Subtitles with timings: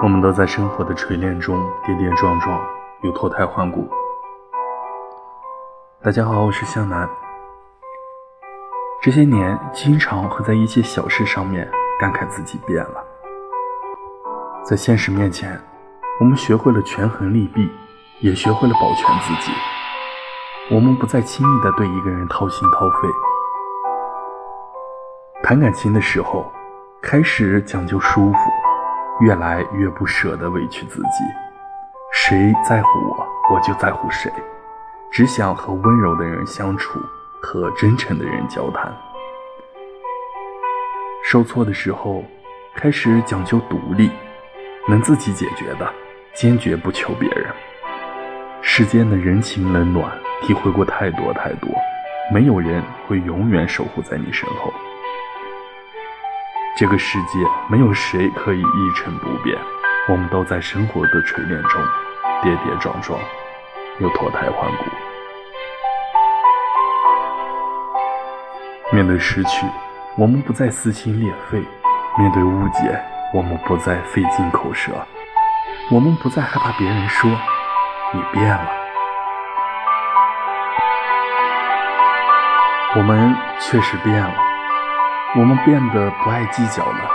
[0.00, 2.60] 我们都在生活的锤炼中跌跌撞撞，
[3.02, 3.90] 又脱胎换骨。
[6.00, 7.08] 大家好，我是向南。
[9.02, 11.68] 这些年，经常会在一些小事上面
[11.98, 13.04] 感慨自己变了。
[14.62, 15.60] 在现实面前，
[16.20, 17.68] 我们学会了权衡利弊，
[18.20, 19.50] 也学会了保全自己。
[20.70, 23.08] 我们不再轻易的对一个人掏心掏肺。
[25.42, 26.52] 谈感情的时候，
[27.02, 28.38] 开始讲究舒服。
[29.20, 31.24] 越来越不舍得委屈自己，
[32.12, 34.32] 谁在乎我，我就在乎谁，
[35.10, 37.00] 只想和温柔的人相处，
[37.42, 38.94] 和真诚的人交谈。
[41.24, 42.22] 受挫的时候，
[42.76, 44.08] 开始讲究独立，
[44.88, 45.92] 能自己解决的，
[46.32, 47.46] 坚决不求别人。
[48.62, 51.68] 世间的人情冷暖，体会过太多太多，
[52.32, 54.72] 没有人会永远守护在你身后。
[56.78, 59.58] 这个世界没有谁可以一成不变，
[60.08, 61.82] 我们都在生活的锤炼中
[62.40, 63.18] 跌跌撞撞，
[63.98, 64.84] 又脱胎换骨。
[68.92, 69.66] 面对失去，
[70.16, 71.58] 我们不再撕心裂肺；
[72.16, 72.96] 面对误解，
[73.34, 74.92] 我们不再费尽口舌；
[75.90, 77.28] 我们不再害怕别人说
[78.14, 78.70] 你变了。
[82.94, 84.47] 我们确实变了。
[85.36, 87.10] 我们变得不爱计较了，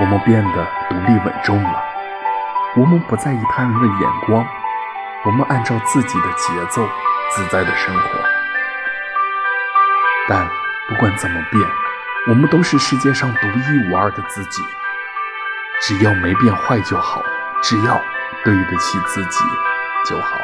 [0.00, 1.84] 我们变得独立稳重了，
[2.76, 4.44] 我们不在意他人的眼光，
[5.24, 6.86] 我们按照自己的节奏
[7.30, 8.08] 自在的生活。
[10.28, 10.44] 但
[10.88, 11.62] 不管怎么变，
[12.26, 14.62] 我们都是世界上独一无二的自己。
[15.82, 17.22] 只要没变坏就好，
[17.62, 18.00] 只要
[18.44, 19.44] 对得起自己
[20.04, 20.36] 就好。